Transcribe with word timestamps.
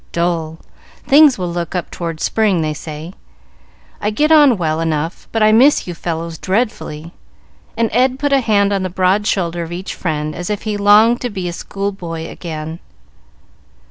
"Dull; 0.13 0.57
things 1.05 1.37
will 1.37 1.53
look 1.53 1.75
up 1.75 1.91
toward 1.91 2.19
spring, 2.21 2.61
they 2.63 2.73
say. 2.73 3.13
I 4.01 4.09
get 4.09 4.31
on 4.31 4.57
well 4.57 4.79
enough, 4.81 5.27
but 5.31 5.43
I 5.43 5.51
miss 5.51 5.85
you 5.85 5.93
fellows 5.93 6.39
dreadfully;" 6.39 7.13
and 7.77 7.87
Ed 7.93 8.17
put 8.17 8.33
a 8.33 8.39
hand 8.41 8.73
on 8.73 8.81
the 8.81 8.89
broad 8.89 9.27
shoulder 9.27 9.61
of 9.61 9.71
each 9.71 9.93
friend, 9.93 10.33
as 10.33 10.49
if 10.49 10.63
he 10.63 10.75
longed 10.75 11.21
to 11.21 11.29
be 11.29 11.47
a 11.47 11.53
school 11.53 11.91
boy 11.91 12.27
again. 12.27 12.79